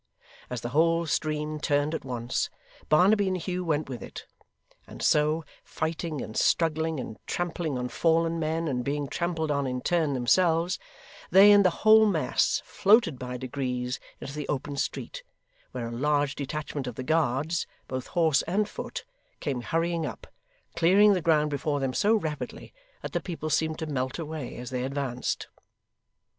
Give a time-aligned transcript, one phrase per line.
[0.49, 2.49] As the whole stream turned at once,
[2.89, 4.25] Barnaby and Hugh went with it:
[4.87, 9.79] and so, fighting and struggling and trampling on fallen men and being trampled on in
[9.79, 10.79] turn themselves,
[11.29, 15.21] they and the whole mass floated by degrees into the open street,
[15.71, 19.05] where a large detachment of the Guards, both horse and foot,
[19.39, 20.25] came hurrying up;
[20.75, 22.73] clearing the ground before them so rapidly
[23.03, 25.47] that the people seemed to melt away as they advanced.